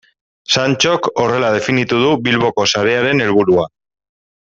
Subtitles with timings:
[0.55, 3.71] Santxok horrela definitu du Bilboko sarearen helburua.